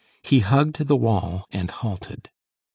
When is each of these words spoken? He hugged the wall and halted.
He 0.23 0.39
hugged 0.39 0.87
the 0.87 0.95
wall 0.95 1.45
and 1.51 1.69
halted. 1.69 2.31